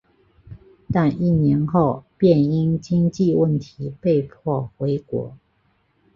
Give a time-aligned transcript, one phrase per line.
[0.91, 5.37] 但一年后便因经济问题被迫回国。